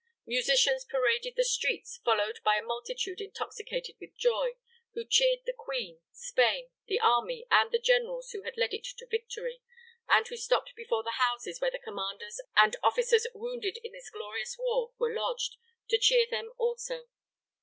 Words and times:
Musicians 0.25 0.83
paraded 0.83 1.35
the 1.37 1.43
streets, 1.43 1.99
followed 2.03 2.39
by 2.43 2.55
a 2.55 2.63
multitude 2.63 3.21
intoxicated 3.21 3.97
with 3.99 4.17
joy, 4.17 4.53
who 4.95 5.05
cheered 5.05 5.41
the 5.45 5.53
Queen, 5.53 5.99
Spain, 6.11 6.71
the 6.87 6.99
army, 6.99 7.45
and 7.51 7.71
the 7.71 7.77
generals 7.77 8.31
who 8.31 8.41
had 8.41 8.57
led 8.57 8.73
it 8.73 8.83
to 8.83 9.05
victory, 9.05 9.61
and 10.09 10.27
who 10.27 10.37
stopped 10.37 10.73
before 10.75 11.03
the 11.03 11.21
houses 11.23 11.61
where 11.61 11.69
the 11.69 11.77
commanders 11.77 12.41
and 12.57 12.77
officers 12.81 13.27
wounded 13.35 13.77
in 13.83 13.91
this 13.91 14.09
glorious 14.09 14.57
war 14.57 14.91
were 14.97 15.13
lodged, 15.13 15.57
to 15.87 15.99
cheer 15.99 16.25
them 16.25 16.51
also. 16.57 17.07